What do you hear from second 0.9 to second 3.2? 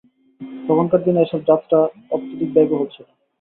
দিনে এসব যাত্রা অত্যধিক ব্যয়বহুল ছিল।